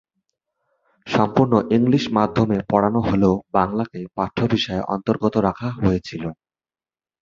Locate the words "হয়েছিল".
5.79-6.23